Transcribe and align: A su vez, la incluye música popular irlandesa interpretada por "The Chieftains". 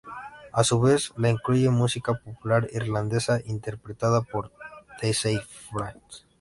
A 0.51 0.63
su 0.63 0.79
vez, 0.81 1.13
la 1.15 1.29
incluye 1.29 1.69
música 1.69 2.15
popular 2.15 2.67
irlandesa 2.73 3.39
interpretada 3.45 4.23
por 4.23 4.51
"The 4.99 5.11
Chieftains". 5.13 6.25